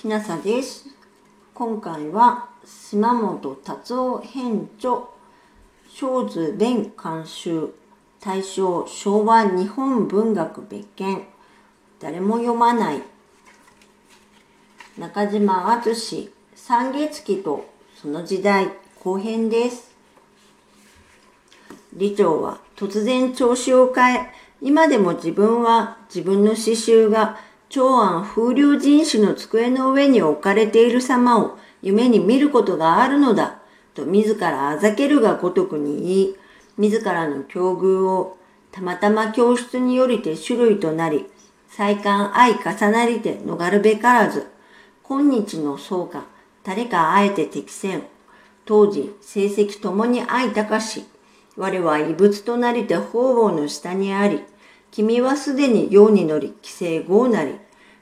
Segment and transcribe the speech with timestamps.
[0.00, 0.86] きなさです。
[1.54, 5.08] 今回は島本達夫編著
[5.92, 7.74] 小図弁監修
[8.20, 11.26] 大正昭和日本文学別件
[11.98, 13.02] 誰も読まない
[14.96, 17.68] 中島敦三月期と
[18.00, 18.68] その時代
[19.02, 19.90] 後編です。
[21.98, 24.30] 李長は突然調子を変え、
[24.62, 33.60] 今でも自分は自分の詩集が長安風流人種の机の上に置かれている様を夢に見ることがあるのだ、
[33.94, 36.36] と自らあざけるがごとくに言い、
[36.78, 38.38] 自らの境遇を
[38.72, 41.26] たまたま教室によりて種類となり、
[41.68, 44.46] 再感相重なりて逃るべからず、
[45.02, 46.24] 今日の僧か、
[46.64, 48.02] 誰かあえて適せん。
[48.64, 51.04] 当時、成績ともに相高し、
[51.56, 54.42] 我は異物となりて方々の下にあり、
[54.90, 57.54] 君はすでに世に乗り、規制豪なり、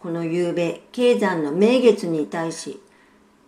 [0.00, 2.80] この夕べ、経山の名月に対し、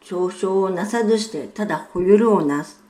[0.03, 2.83] 嘲笑をなさずしてただほゆるをなす。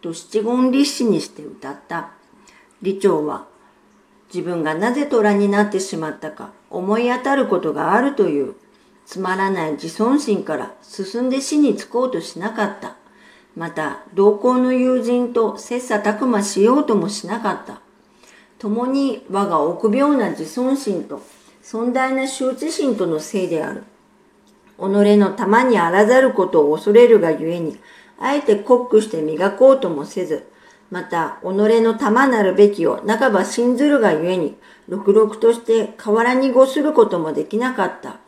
[0.00, 2.12] と七言立志にして歌った。
[2.82, 3.46] 李長は、
[4.32, 8.54] 自分がなぜ虎になってしまったか思い当たることがあるという、
[9.04, 12.96] つまらない自尊心から進んで死につこうとしなかった。
[13.54, 17.81] また、同行の友人と切磋琢磨しようともしなかった。
[18.62, 21.20] 共に我が臆病な自尊心と
[21.62, 23.82] 尊大な羞恥心とのせいである。
[24.78, 24.82] 己
[25.16, 27.80] の玉にあらざることを恐れるがゆえに、
[28.20, 30.46] あえてコックして磨こうともせず、
[30.92, 31.46] また、己
[31.80, 34.56] の玉なるべきを半ば信ずるがゆえに、
[34.88, 38.18] ろくろくとして河原にごすることもできなかった。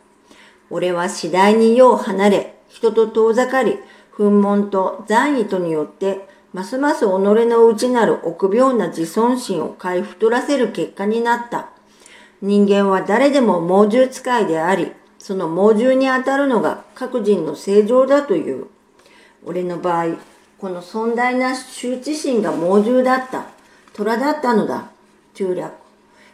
[0.69, 3.79] 俺は次第に世を離れ、人と遠ざかり、
[4.17, 11.67] 憤懣と残意とによって、ますます己の内なる臆病な自尊心を買い太らせる結果になった。
[12.41, 18.67] 人間は誰でも猛獣使いであり、その猛獣にあたるのが各人の正常だという。
[19.43, 20.15] 俺の場合、
[20.57, 23.47] この尊大な羞恥心が猛獣だった。
[23.91, 24.91] 虎だったのだ。
[25.33, 25.73] 中略。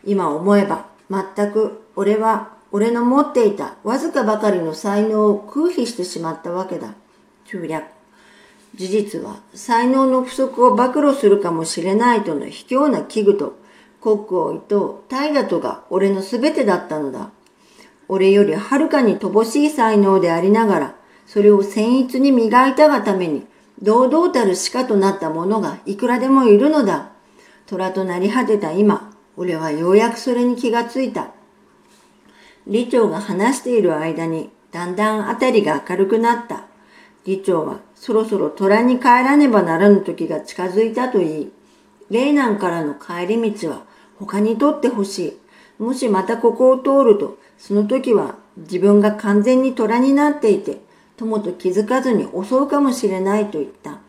[0.06, 6.94] 今思えば、全く俺は俺の持っていたわずかばかりの才能を空否してしまったわけだ。
[7.46, 8.01] 中略。
[8.76, 13.59] 事実は才能の不足を暴露するかもしれないとの卑怯な危惧と
[14.02, 17.32] 国王と大河とが俺の全てだったのだ。
[18.08, 20.96] 俺よりはるかに乏しい才能でありながら、
[21.26, 23.46] それを僭越に磨いたがために、
[23.82, 27.12] 堂々たる鹿となった者がいくらでもいるのだ。
[27.68, 31.32] 虎となり果てた今、俺はようやくそれに気がついた。
[32.66, 36.66] 李長が話している間に、だんだんあたりが明るくなった。
[37.26, 41.52] 李長はそろそろ虎に帰らねばならぬ時が近づいたと言い、
[42.09, 43.84] 霊南からの帰り道は
[44.18, 45.40] 他にとってほし
[45.80, 45.84] い。
[45.84, 50.82] もしまたここを通ると、その時は自分が完全に虎になっていて、
[51.18, 54.00] 友と気づかずに襲うかもしれないと言った。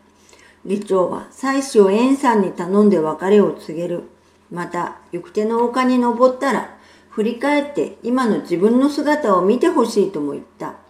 [0.65, 4.03] 李長は妻子を円さんに頼んで別れを告げる。
[4.51, 6.77] また、行く手の丘に登ったら、
[7.09, 10.82] 振り返って今の自分の姿を見てほしいとも言った。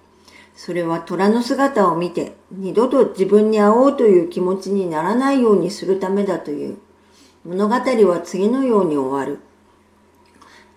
[0.56, 6.78] それは虎の姿を見て二度と自分に会おうという気持ちにならないようにするためだという。
[7.46, 9.40] 物語は次のように終わる。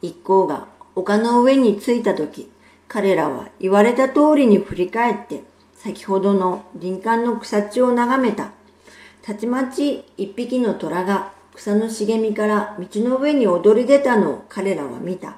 [0.03, 2.51] 一行が丘の上に着いた時、
[2.89, 5.43] 彼らは言われた通りに振り返って、
[5.75, 8.51] 先ほどの林間の草地を眺めた。
[9.23, 15.37] たちまち一匹の虎が草の茂みから道の上に躍り出たのを彼らは見た。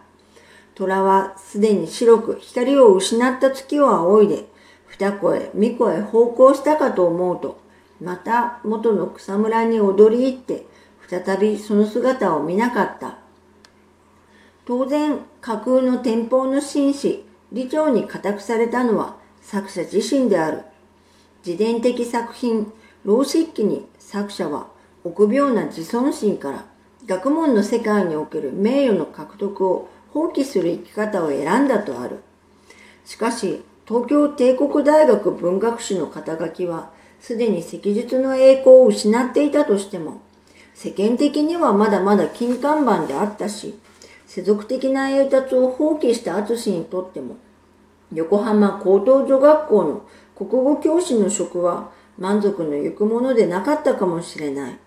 [0.79, 4.45] 虎はすでに白く光を失った月を仰いで、
[4.87, 7.61] 二子へ三子へ方向したかと思うと、
[8.01, 10.67] また元の草むらに踊り入って、
[11.09, 13.19] 再びその姿を見なかった。
[14.67, 20.63] 当然、架空の天保の紳士、李長に固くされたのは作者自身である。
[21.45, 22.73] 自伝的作品、
[23.05, 24.69] 老漆器に作者は
[25.03, 26.67] 臆病な自尊心から
[27.07, 29.89] 学問の世界における名誉の獲得を
[30.19, 32.19] 放棄する生き方を選んだとある。
[33.05, 40.21] しかし、東京帝国大学文学史の肩書きは、すでに赤術の栄光を失っていたとしても、
[40.75, 43.79] 世間的にはまだまだ金看板であったし、
[44.27, 47.37] 世俗的な栄達を放棄した淳にとっても、
[48.13, 50.03] 横浜高等女学校の
[50.35, 54.79] 国語教師の職は満足のゆくものでなかったかもしれない。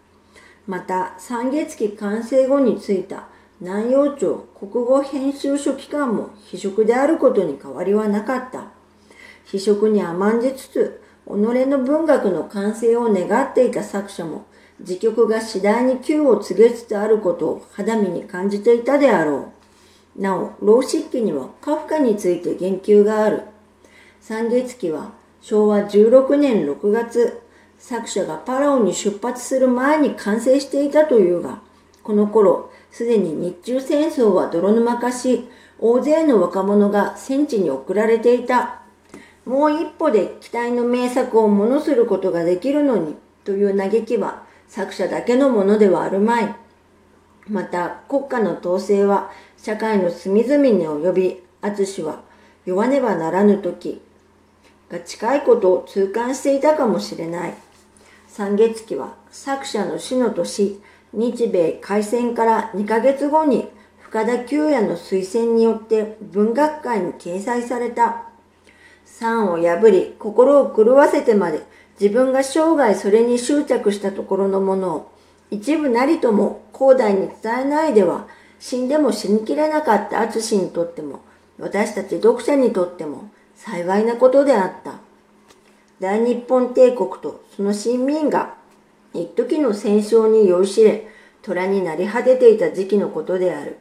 [0.67, 3.27] また、三月期完成後についた
[3.61, 8.71] 南陽町国語編集所機関も非職であることに変わりはなかった。
[9.45, 14.47] 非職に甘んじつつ、己の文学の完成を願っていた作者も、
[14.79, 19.51] 自曲が次第に急を告げつつあることを肌身に感じていたであろ
[20.17, 20.19] う。
[20.19, 23.43] なお、老漆器にはカフカについて言及がある。
[24.21, 27.39] 三月期は昭和16年6月、
[27.77, 31.61] 作者がパラオに出発する前に完成していたというが、
[32.01, 35.47] この頃、すでに日中戦争は泥沼化し、
[35.79, 38.81] 大勢の若者が戦地に送られていた。
[39.45, 46.55] もう一歩で期待の名作をものすることができるのに、という嘆きは作者だけのものではあるまい。
[47.47, 52.21] また、国家の統制は社会の隅々に及び、淳は
[52.65, 54.01] 弱ねばならぬ時
[54.89, 57.53] が近いことを痛感していたかもしれない。
[58.27, 60.79] 三月期は作者の死の年、
[61.13, 63.67] 日米開戦から2ヶ月後に
[63.99, 68.23] 深田久也の推薦によって文学界に掲載された。
[69.05, 71.61] 賛を破り心を狂わせてまで
[71.99, 75.11] 自分が生涯それに執着したところのものを
[75.51, 78.27] 一部なりとも広大に伝えないでは
[78.59, 81.19] 死んでも死にきれなかった淳にとっても
[81.59, 84.95] 私たち読者にとっても幸いなことであった。
[85.99, 88.55] 大日本帝国とその親民が
[89.13, 91.07] 一時の戦勝に酔いしれ
[91.41, 93.77] 虎になり果てていた時期のことである。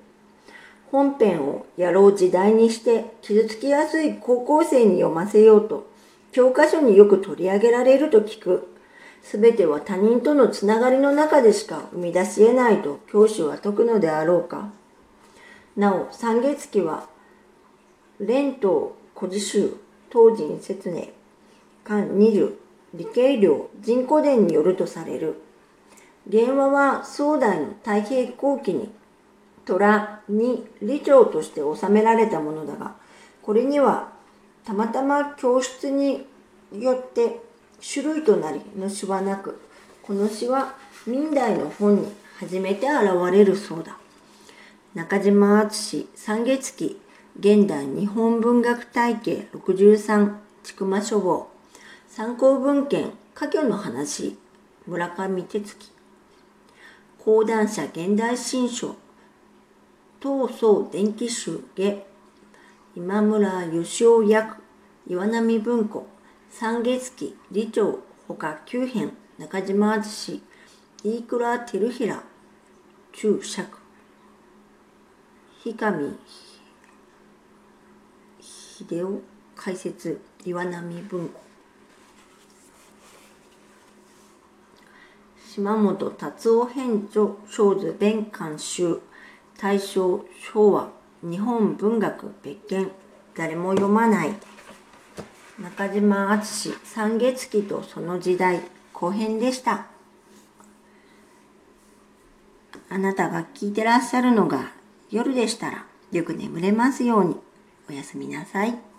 [0.90, 5.88] 本編をやろう時代にして傷つきやすい高校生に読ませようと
[6.32, 8.68] 教科書によく取り上げられると聞く。
[9.22, 14.70] すべては他人とのつながりの中でしか生み出し得ないと教師は説くのであろうか。
[15.76, 17.08] なお、三月期は、
[18.18, 19.74] 連島古事集、
[20.10, 21.08] 当人説明、
[21.84, 22.58] 間二十、
[22.94, 25.40] 理系領人古伝によるとされる。
[26.31, 28.90] 原話は宋代の太平後期に
[29.64, 32.94] 虎に理長として収められたものだが、
[33.42, 34.12] これには
[34.64, 36.26] たまたま教室に
[36.72, 37.40] よって
[37.82, 39.60] 種類となりの詩はなく、
[40.02, 40.75] この詩は
[41.06, 43.96] 明代の本に初めて現れるそうだ。
[44.94, 47.00] 中島敦三月期
[47.38, 50.34] 現代日本文学体系63
[50.64, 51.48] 千曲書房
[52.12, 54.36] 参考文献家居の話。
[54.84, 55.92] 村上哲樹。
[57.24, 58.96] 講談社現代新書。
[60.20, 62.04] 東総電気集下。
[62.96, 64.56] 今村義雄役。
[65.06, 66.08] 岩波文庫。
[66.50, 69.12] 三月期理長ほか九編。
[69.38, 70.42] 中島敦
[71.04, 72.20] 飯倉照平。
[73.12, 73.78] 中尺
[75.62, 76.10] 氷上
[78.40, 79.22] 秀夫
[79.54, 80.20] 解説。
[80.44, 81.50] 岩波文庫。
[85.52, 89.00] 島本達夫編著小図弁監修
[89.58, 90.93] 大正昭和
[91.23, 92.93] 日本文学別件。
[93.35, 94.35] 誰も読まない。
[95.58, 98.61] 中島敦三月期とその時代
[98.93, 99.87] 後編でした。
[102.88, 104.70] あなたが聞いてらっしゃるのが
[105.11, 107.37] 夜でしたらよく眠れますように。
[107.88, 108.89] おやすみなさい。